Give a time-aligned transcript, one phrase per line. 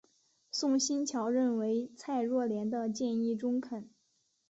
[0.49, 3.87] 宋欣桥认为蔡若莲的建议中肯。